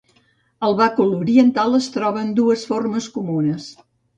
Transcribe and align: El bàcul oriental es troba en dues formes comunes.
El 0.67 0.77
bàcul 0.79 1.13
oriental 1.17 1.77
es 1.81 1.91
troba 1.99 2.25
en 2.29 2.35
dues 2.43 2.67
formes 2.73 3.11
comunes. 3.19 3.73